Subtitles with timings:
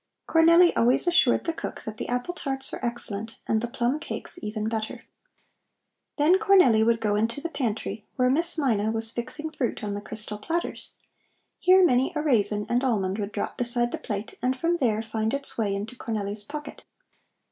[0.27, 4.39] Cornelli always assured the cook that the apple tarts were excellent and the plum cakes
[4.41, 5.03] even better.
[6.17, 10.01] Then Cornelli would go into the pantry, where Miss Mina was fixing fruit on the
[10.01, 10.95] crystal platters.
[11.59, 15.35] Here many a raisin and almond would drop beside the plate, and from there find
[15.35, 16.81] its way into Cornelli's pocket.